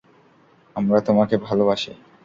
[0.75, 1.91] আমরা তোমাকে ভালোবাসি।